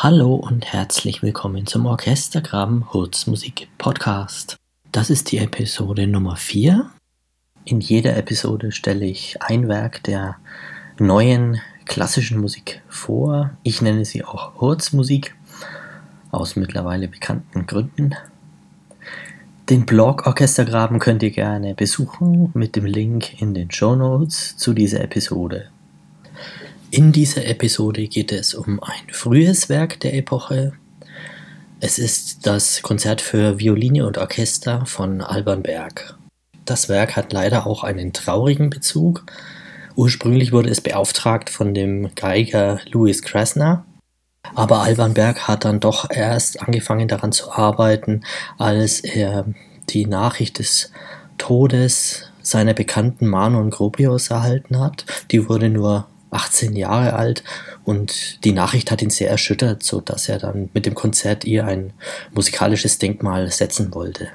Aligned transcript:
Hallo 0.00 0.36
und 0.36 0.72
herzlich 0.72 1.24
willkommen 1.24 1.66
zum 1.66 1.84
Orchestergramm 1.86 2.92
Hurz 2.92 3.26
Musik 3.26 3.68
Podcast. 3.78 4.56
Das 4.92 5.10
ist 5.10 5.32
die 5.32 5.38
Episode 5.38 6.06
Nummer 6.06 6.36
4. 6.36 6.88
In 7.64 7.80
jeder 7.80 8.16
Episode 8.16 8.70
stelle 8.70 9.06
ich 9.06 9.42
ein 9.42 9.66
Werk 9.66 10.04
der 10.04 10.36
neuen 11.00 11.60
klassischen 11.84 12.40
Musik 12.40 12.80
vor. 12.88 13.50
Ich 13.64 13.82
nenne 13.82 14.04
sie 14.04 14.24
auch 14.24 14.60
Hurz 14.60 14.92
Musik 14.92 15.34
aus 16.30 16.54
mittlerweile 16.54 17.08
bekannten 17.08 17.66
Gründen. 17.66 18.14
Den 19.68 19.84
Blog 19.84 20.28
Orchestergraben 20.28 21.00
könnt 21.00 21.24
ihr 21.24 21.32
gerne 21.32 21.74
besuchen 21.74 22.52
mit 22.54 22.76
dem 22.76 22.84
Link 22.84 23.42
in 23.42 23.52
den 23.52 23.72
Show 23.72 23.96
Notes 23.96 24.56
zu 24.56 24.74
dieser 24.74 25.00
Episode. 25.00 25.70
In 26.90 27.12
dieser 27.12 27.44
Episode 27.44 28.08
geht 28.08 28.32
es 28.32 28.54
um 28.54 28.82
ein 28.82 29.12
frühes 29.12 29.68
Werk 29.68 30.00
der 30.00 30.14
Epoche. 30.14 30.72
Es 31.80 31.98
ist 31.98 32.46
das 32.46 32.80
Konzert 32.80 33.20
für 33.20 33.58
Violine 33.58 34.06
und 34.06 34.16
Orchester 34.16 34.86
von 34.86 35.20
Alban 35.20 35.62
Berg. 35.62 36.16
Das 36.64 36.88
Werk 36.88 37.14
hat 37.14 37.30
leider 37.34 37.66
auch 37.66 37.84
einen 37.84 38.14
traurigen 38.14 38.70
Bezug. 38.70 39.26
Ursprünglich 39.96 40.50
wurde 40.50 40.70
es 40.70 40.80
beauftragt 40.80 41.50
von 41.50 41.74
dem 41.74 42.14
Geiger 42.14 42.80
Louis 42.90 43.20
Krasner, 43.20 43.84
aber 44.54 44.80
Alban 44.80 45.12
Berg 45.12 45.46
hat 45.46 45.66
dann 45.66 45.80
doch 45.80 46.08
erst 46.10 46.62
angefangen 46.62 47.06
daran 47.06 47.32
zu 47.32 47.52
arbeiten, 47.52 48.22
als 48.56 49.00
er 49.00 49.44
die 49.90 50.06
Nachricht 50.06 50.58
des 50.58 50.90
Todes 51.36 52.30
seiner 52.40 52.72
Bekannten 52.72 53.26
Manon 53.26 53.68
Gropius 53.68 54.30
erhalten 54.30 54.80
hat. 54.80 55.04
Die 55.30 55.50
wurde 55.50 55.68
nur 55.68 56.06
18 56.38 56.76
Jahre 56.76 57.14
alt 57.14 57.42
und 57.84 58.44
die 58.44 58.52
Nachricht 58.52 58.92
hat 58.92 59.02
ihn 59.02 59.10
sehr 59.10 59.28
erschüttert, 59.28 59.82
so 59.82 60.00
dass 60.00 60.28
er 60.28 60.38
dann 60.38 60.70
mit 60.72 60.86
dem 60.86 60.94
Konzert 60.94 61.44
ihr 61.44 61.66
ein 61.66 61.92
musikalisches 62.32 62.98
Denkmal 62.98 63.50
setzen 63.50 63.92
wollte. 63.92 64.28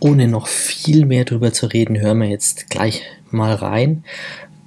Ohne 0.00 0.28
noch 0.28 0.46
viel 0.46 1.06
mehr 1.06 1.24
darüber 1.24 1.52
zu 1.52 1.66
reden, 1.66 1.98
hören 1.98 2.20
wir 2.20 2.28
jetzt 2.28 2.68
gleich 2.68 3.02
mal 3.30 3.54
rein. 3.54 4.04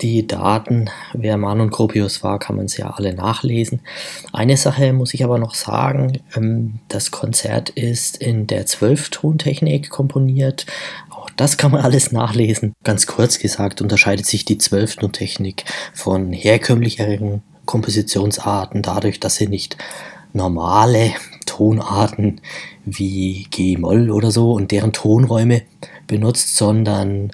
Die 0.02 0.26
Daten, 0.26 0.90
wer 1.14 1.38
Manon 1.38 1.70
Gropius 1.70 2.24
war, 2.24 2.40
kann 2.40 2.56
man 2.56 2.66
es 2.66 2.76
ja 2.76 2.90
alle 2.90 3.14
nachlesen. 3.14 3.82
Eine 4.34 4.58
Sache 4.58 4.94
muss 4.94 5.14
ich 5.14 5.24
aber 5.24 5.38
noch 5.38 5.54
sagen, 5.54 6.22
ähm, 6.36 6.80
das 6.88 7.12
Konzert 7.12 7.70
ist 7.70 8.18
in 8.18 8.48
der 8.48 8.66
Zwölftontechnik 8.66 9.92
komponiert, 9.92 10.66
das 11.38 11.58
kann 11.58 11.72
man 11.72 11.82
alles 11.82 12.12
nachlesen. 12.12 12.74
Ganz 12.84 13.08
kurz 13.08 13.40
gesagt 13.40 13.82
unterscheidet 13.82 14.26
sich 14.26 14.46
die 14.46 14.58
Zwölftontechnik 14.58 15.66
von 15.94 16.34
herkömmlicheren 16.34 17.42
Kompositionsarten 17.66 18.82
dadurch, 18.82 19.20
dass 19.20 19.36
sie 19.36 19.48
nicht 19.48 19.78
normale 20.34 21.14
Tonarten 21.46 22.42
wie 22.86 23.48
G-Moll 23.52 24.10
oder 24.10 24.32
so 24.32 24.54
und 24.54 24.72
deren 24.72 24.94
Tonräume 24.94 25.64
benutzt, 26.08 26.56
sondern 26.56 27.32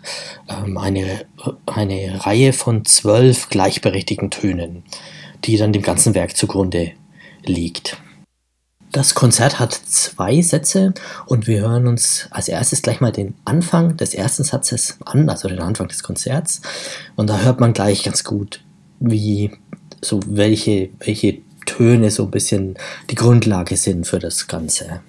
ähm, 0.50 0.78
eine, 0.78 1.26
eine 1.66 2.26
Reihe 2.26 2.54
von 2.54 2.86
zwölf 2.86 3.50
gleichberechtigten 3.50 4.32
Tönen, 4.32 4.84
die 5.46 5.58
dann 5.58 5.74
dem 5.74 5.82
ganzen 5.82 6.16
Werk 6.16 6.36
zugrunde 6.36 6.92
liegt. 7.44 7.98
Das 8.98 9.14
Konzert 9.14 9.60
hat 9.60 9.74
zwei 9.76 10.42
Sätze 10.42 10.92
und 11.28 11.46
wir 11.46 11.62
hören 11.62 11.86
uns 11.86 12.26
als 12.32 12.48
erstes 12.48 12.82
gleich 12.82 13.00
mal 13.00 13.12
den 13.12 13.36
Anfang 13.46 13.96
des 13.96 14.16
ersten 14.16 14.44
Satzes 14.44 14.98
an, 15.06 15.30
also 15.30 15.48
den 15.48 15.60
Anfang 15.60 15.88
des 15.88 16.02
Konzerts. 16.02 16.64
Und 17.16 17.30
da 17.30 17.42
hört 17.42 17.60
man 17.60 17.74
gleich 17.74 18.02
ganz 18.02 18.24
gut, 18.24 18.64
wie 19.00 19.52
so 20.02 20.20
welche, 20.26 20.90
welche 20.98 21.38
Töne 21.68 22.10
so 22.10 22.24
ein 22.24 22.32
bisschen 22.32 22.74
die 23.12 23.16
Grundlage 23.16 23.78
sind 23.78 24.08
für 24.08 24.18
das 24.18 24.48
Ganze. 24.48 25.02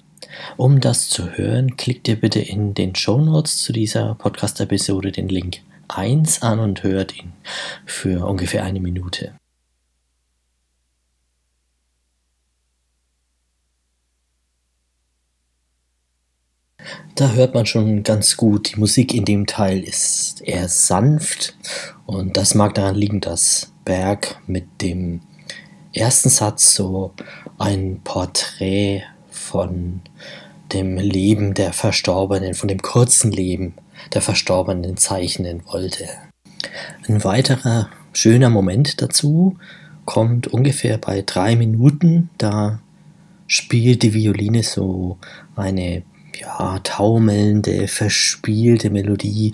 Um 0.55 0.81
das 0.81 1.09
zu 1.09 1.31
hören, 1.31 1.75
klickt 1.75 2.07
ihr 2.09 2.21
bitte 2.21 2.41
in 2.41 2.75
den 2.75 2.93
Show 2.93 3.17
Notes 3.17 3.57
zu 3.57 3.73
dieser 3.73 4.13
Podcast-Episode 4.13 5.11
den 5.11 5.29
Link 5.29 5.61
1 5.87 6.43
an 6.43 6.59
und 6.59 6.83
hört 6.83 7.17
ihn 7.17 7.33
für 7.87 8.27
ungefähr 8.27 8.63
eine 8.63 8.81
Minute. 8.81 9.38
Da 17.19 17.33
hört 17.33 17.53
man 17.53 17.65
schon 17.65 18.03
ganz 18.03 18.37
gut, 18.37 18.71
die 18.71 18.79
Musik 18.79 19.13
in 19.13 19.25
dem 19.25 19.45
Teil 19.45 19.81
ist 19.81 20.39
eher 20.39 20.69
sanft 20.69 21.53
und 22.05 22.37
das 22.37 22.55
mag 22.55 22.75
daran 22.75 22.95
liegen, 22.95 23.19
dass 23.19 23.73
Berg 23.83 24.39
mit 24.47 24.63
dem 24.81 25.19
ersten 25.91 26.29
Satz 26.29 26.73
so 26.73 27.11
ein 27.57 27.99
Porträt 28.05 29.03
von 29.29 29.99
dem 30.71 30.95
Leben 30.95 31.55
der 31.55 31.73
Verstorbenen, 31.73 32.53
von 32.53 32.69
dem 32.69 32.81
kurzen 32.81 33.33
Leben 33.33 33.73
der 34.13 34.21
Verstorbenen 34.21 34.95
zeichnen 34.95 35.63
wollte. 35.65 36.07
Ein 37.05 37.21
weiterer 37.25 37.89
schöner 38.13 38.49
Moment 38.49 39.01
dazu 39.01 39.57
kommt 40.05 40.47
ungefähr 40.47 40.97
bei 40.97 41.21
drei 41.21 41.57
Minuten. 41.57 42.29
Da 42.37 42.79
spielt 43.45 44.03
die 44.03 44.13
Violine 44.13 44.63
so 44.63 45.17
eine 45.57 46.03
ja, 46.39 46.79
taumelnde, 46.79 47.87
verspielte 47.87 48.89
Melodie, 48.89 49.53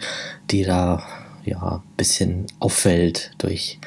die 0.52 0.63
da 0.63 1.03
ja 1.46 1.81
ein 1.84 1.96
bisschen 1.97 2.47
auffällt 2.59 3.31
durch 3.38 3.80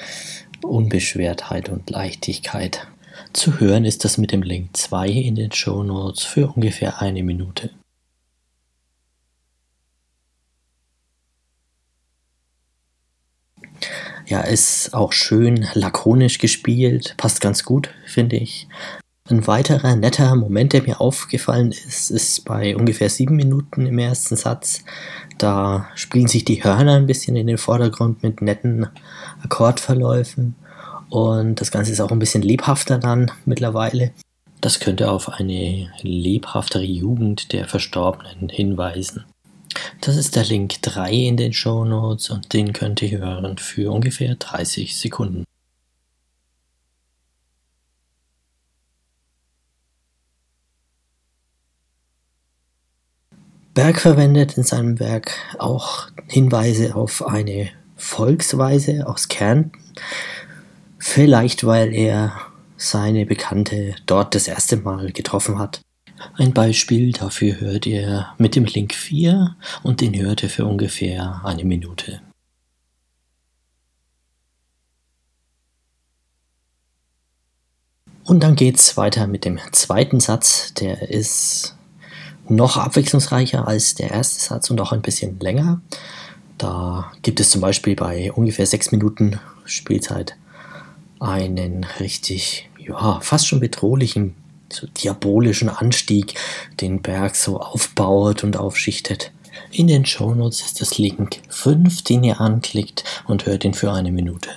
Unbeschwertheit 0.63 1.69
und 1.69 1.91
Leichtigkeit. 1.91 2.87
Zu 3.33 3.61
hören 3.61 3.85
ist 3.85 4.05
das 4.05 4.19
mit 4.19 4.33
dem 4.33 4.43
Link 4.43 4.77
2 4.77 5.09
in 5.09 5.35
den 5.35 5.53
Show 5.53 5.83
Notes 5.83 6.25
für 6.25 6.49
ungefähr 6.49 7.01
eine 7.01 7.23
Minute. 7.23 7.71
Ja, 14.27 14.41
ist 14.43 14.93
auch 14.93 15.13
schön 15.13 15.67
lakonisch 15.73 16.39
gespielt, 16.39 17.15
passt 17.17 17.41
ganz 17.41 17.65
gut, 17.65 17.91
finde 18.05 18.37
ich. 18.37 18.69
Ein 19.31 19.47
weiterer 19.47 19.95
netter 19.95 20.35
Moment, 20.37 20.73
der 20.73 20.83
mir 20.83 21.03
aufgefallen 21.03 21.73
ist, 21.73 22.11
ist 22.11 22.47
bei 22.47 22.75
ungefähr 22.75 23.11
sieben 23.11 23.37
Minuten 23.37 23.85
im 23.85 23.99
ersten 23.99 24.37
Satz. 24.37 24.85
Da 25.37 25.87
spielen 25.95 26.29
sich 26.29 26.47
die 26.47 26.65
Hörner 26.65 26.95
ein 26.97 27.07
bisschen 27.07 27.37
in 27.37 27.47
den 27.47 27.59
Vordergrund 27.59 28.23
mit 28.23 28.41
netten 28.41 28.87
Akkordverläufen. 29.43 30.55
Und 31.11 31.61
das 31.61 31.71
Ganze 31.71 31.93
ist 31.93 32.01
auch 32.01 32.11
ein 32.11 32.19
bisschen 32.19 32.41
lebhafter 32.41 32.97
dann 32.97 33.31
mittlerweile. 33.45 34.13
Das 34.63 34.81
könnte 34.81 35.11
auf 35.11 35.29
eine 35.29 35.91
lebhaftere 36.01 36.85
Jugend 36.85 37.53
der 37.53 37.69
Verstorbenen 37.69 38.49
hinweisen. 38.49 39.27
Das 40.01 40.17
ist 40.17 40.37
der 40.37 40.45
Link 40.45 40.81
3 40.81 41.13
in 41.13 41.37
den 41.37 41.53
Show 41.53 41.85
Notes 41.85 42.31
und 42.31 42.55
den 42.55 42.73
könnt 42.73 43.03
ihr 43.03 43.19
hören 43.19 43.59
für 43.59 43.93
ungefähr 43.93 44.37
30 44.37 44.97
Sekunden. 44.99 45.45
Berg 53.79 54.01
verwendet 54.01 54.57
in 54.57 54.65
seinem 54.65 54.99
Werk 54.99 55.31
auch 55.61 56.09
Hinweise 56.27 56.97
auf 56.97 57.25
eine 57.25 57.71
Volksweise 57.95 59.07
aus 59.07 59.29
Kärnten, 59.29 59.71
vielleicht 60.99 61.65
weil 61.65 61.95
er 61.95 62.33
seine 62.77 63.25
Bekannte 63.25 63.95
dort 64.05 64.35
das 64.35 64.49
erste 64.49 64.79
Mal 64.79 65.13
getroffen 65.13 65.61
hat. 65.61 65.81
Ein 66.35 66.53
Beispiel 66.53 67.13
dafür 67.13 67.61
hört 67.61 67.87
ihr 67.87 68.27
mit 68.37 68.57
dem 68.57 68.65
Link 68.65 68.95
4 68.95 69.55
und 69.85 70.01
den 70.01 70.19
hört 70.21 70.43
ihr 70.43 70.51
für 70.51 70.67
ungefähr 70.67 71.41
eine 71.45 71.65
Minute. 71.65 72.21
Und 78.25 78.43
dann 78.43 78.57
geht's 78.57 78.97
weiter 78.97 79.29
mit 79.29 79.45
dem 79.45 79.61
zweiten 79.71 80.19
Satz, 80.19 80.75
der 80.75 81.11
ist 81.11 81.78
noch 82.49 82.77
abwechslungsreicher 82.77 83.67
als 83.67 83.95
der 83.95 84.11
erste 84.11 84.41
Satz 84.41 84.71
und 84.71 84.81
auch 84.81 84.93
ein 84.93 85.03
bisschen 85.03 85.39
länger. 85.41 85.81
Da 86.57 87.13
gibt 87.23 87.41
es 87.41 87.51
zum 87.51 87.61
Beispiel 87.61 87.95
bei 87.95 88.33
ungefähr 88.33 88.67
sechs 88.67 88.91
Minuten 88.91 89.39
Spielzeit 89.65 90.37
einen 91.21 91.85
richtig, 92.01 92.69
ja, 92.79 93.21
fast 93.21 93.47
schon 93.47 93.61
bedrohlichen, 93.61 94.35
so 94.73 94.87
diabolischen 94.87 95.69
Anstieg, 95.69 96.35
den 96.81 97.01
Berg 97.01 97.37
so 97.37 97.61
aufbaut 97.61 98.45
und 98.45 98.57
aufschichtet. 98.57 99.33
In 99.71 99.87
den 99.87 100.07
Shownotes 100.07 100.61
ist 100.61 100.81
das 100.81 100.99
Link 100.99 101.41
5, 101.49 102.03
den 102.03 102.25
ihr 102.25 102.41
anklickt 102.41 103.05
und 103.27 103.47
hört 103.47 103.65
ihn 103.65 103.75
für 103.75 103.93
eine 103.93 104.13
Minute. 104.13 104.51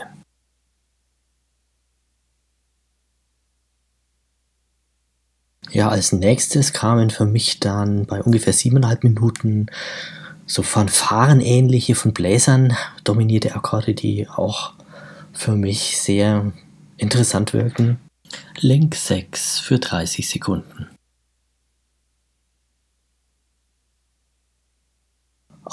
Ja, 5.72 5.90
als 5.90 6.12
nächstes 6.12 6.74
kamen 6.74 7.10
für 7.10 7.26
mich 7.26 7.60
dann 7.60 8.06
bei 8.06 8.22
ungefähr 8.22 8.54
siebeneinhalb 8.54 9.04
Minuten 9.04 9.68
so 10.46 10.64
Fanfarenähnliche 10.64 11.96
von 11.96 12.12
Bläsern 12.14 12.76
dominierte 13.06 13.56
Akkorde, 13.56 13.94
die 13.94 14.28
auch 14.28 14.74
für 15.32 15.56
mich 15.56 15.98
sehr 15.98 16.52
interessant 16.98 17.54
wirken. 17.54 18.00
Link 18.60 18.96
6 18.96 19.60
für 19.60 19.80
30 19.80 20.30
Sekunden. 20.30 20.88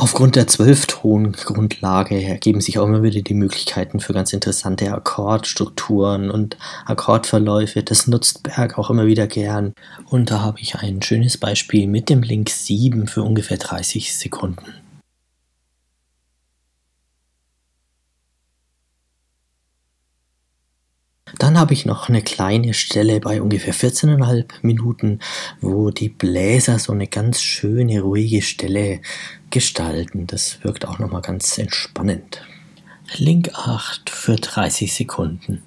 Aufgrund 0.00 0.36
der 0.36 0.46
Zwölfton-Grundlage 0.46 2.22
ergeben 2.22 2.60
sich 2.60 2.78
auch 2.78 2.86
immer 2.86 3.02
wieder 3.02 3.20
die 3.20 3.34
Möglichkeiten 3.34 3.98
für 3.98 4.12
ganz 4.12 4.32
interessante 4.32 4.92
Akkordstrukturen 4.92 6.30
und 6.30 6.56
Akkordverläufe. 6.86 7.82
Das 7.82 8.06
nutzt 8.06 8.44
Berg 8.44 8.78
auch 8.78 8.90
immer 8.90 9.06
wieder 9.06 9.26
gern. 9.26 9.72
Und 10.08 10.30
da 10.30 10.40
habe 10.40 10.60
ich 10.60 10.76
ein 10.76 11.02
schönes 11.02 11.36
Beispiel 11.36 11.88
mit 11.88 12.10
dem 12.10 12.22
Link 12.22 12.48
7 12.48 13.08
für 13.08 13.24
ungefähr 13.24 13.56
30 13.56 14.16
Sekunden. 14.16 14.72
Habe 21.58 21.74
ich 21.74 21.86
noch 21.86 22.08
eine 22.08 22.22
kleine 22.22 22.72
Stelle 22.72 23.18
bei 23.18 23.42
ungefähr 23.42 23.74
14,5 23.74 24.44
Minuten, 24.62 25.18
wo 25.60 25.90
die 25.90 26.08
Bläser 26.08 26.78
so 26.78 26.92
eine 26.92 27.08
ganz 27.08 27.42
schöne, 27.42 28.02
ruhige 28.02 28.42
Stelle 28.42 29.00
gestalten. 29.50 30.28
Das 30.28 30.62
wirkt 30.62 30.86
auch 30.86 31.00
nochmal 31.00 31.20
ganz 31.20 31.58
entspannend. 31.58 32.46
Link 33.16 33.50
8 33.54 34.08
für 34.08 34.36
30 34.36 34.94
Sekunden. 34.94 35.64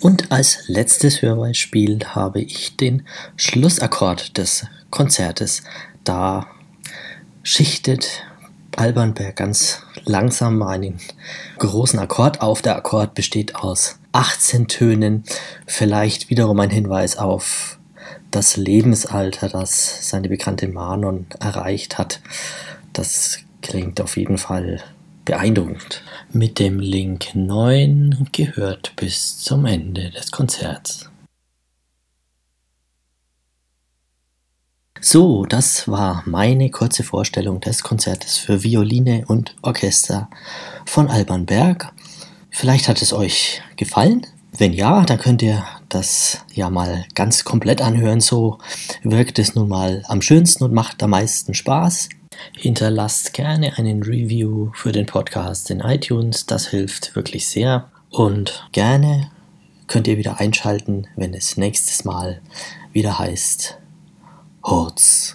Und 0.00 0.32
als 0.32 0.66
letztes 0.66 1.22
Hörbeispiel 1.22 2.00
habe 2.04 2.40
ich 2.40 2.76
den 2.76 3.06
Schlussakkord 3.36 4.38
des 4.38 4.66
Konzertes. 4.90 5.62
Da 6.02 6.48
schichtet 7.44 8.24
Albanberg 8.74 9.36
ganz 9.36 9.82
langsam 10.04 10.62
einen 10.62 10.98
großen 11.58 11.98
Akkord 11.98 12.40
auf. 12.40 12.62
Der 12.62 12.76
Akkord 12.76 13.14
besteht 13.14 13.54
aus 13.56 13.98
18 14.12 14.68
Tönen. 14.68 15.24
Vielleicht 15.66 16.30
wiederum 16.30 16.60
ein 16.60 16.70
Hinweis 16.70 17.16
auf 17.18 17.78
das 18.30 18.56
Lebensalter, 18.56 19.48
das 19.48 20.08
seine 20.08 20.28
bekannte 20.28 20.68
Manon 20.68 21.26
erreicht 21.40 21.98
hat. 21.98 22.20
Das 22.92 23.38
klingt 23.62 24.00
auf 24.00 24.16
jeden 24.16 24.38
Fall 24.38 24.82
beeindruckend. 25.24 26.02
Mit 26.32 26.58
dem 26.58 26.80
Link 26.80 27.34
9 27.34 28.28
gehört 28.32 28.94
bis 28.96 29.38
zum 29.38 29.66
Ende 29.66 30.10
des 30.10 30.30
Konzerts. 30.30 31.10
So, 35.00 35.46
das 35.46 35.86
war 35.86 36.22
meine 36.26 36.70
kurze 36.70 37.04
Vorstellung 37.04 37.60
des 37.60 37.82
Konzertes 37.82 38.36
für 38.36 38.64
Violine 38.64 39.24
und 39.28 39.54
Orchester 39.62 40.28
von 40.86 41.08
Alban 41.08 41.46
Berg. 41.46 41.92
Vielleicht 42.50 42.88
hat 42.88 43.00
es 43.00 43.12
euch 43.12 43.62
gefallen. 43.76 44.26
Wenn 44.56 44.72
ja, 44.72 45.04
dann 45.04 45.18
könnt 45.18 45.40
ihr 45.42 45.64
das 45.88 46.44
ja 46.52 46.68
mal 46.68 47.04
ganz 47.14 47.44
komplett 47.44 47.80
anhören. 47.80 48.20
So 48.20 48.58
wirkt 49.04 49.38
es 49.38 49.54
nun 49.54 49.68
mal 49.68 50.02
am 50.08 50.20
schönsten 50.20 50.64
und 50.64 50.74
macht 50.74 51.00
am 51.02 51.10
meisten 51.10 51.54
Spaß. 51.54 52.08
Hinterlasst 52.56 53.34
gerne 53.34 53.78
einen 53.78 54.02
Review 54.02 54.70
für 54.74 54.90
den 54.90 55.06
Podcast 55.06 55.70
in 55.70 55.80
iTunes. 55.80 56.46
Das 56.46 56.66
hilft 56.66 57.14
wirklich 57.14 57.46
sehr. 57.46 57.88
Und 58.10 58.68
gerne 58.72 59.30
könnt 59.86 60.08
ihr 60.08 60.18
wieder 60.18 60.40
einschalten, 60.40 61.06
wenn 61.14 61.34
es 61.34 61.56
nächstes 61.56 62.04
Mal 62.04 62.40
wieder 62.92 63.18
heißt 63.18 63.78
Hoots. 64.64 65.34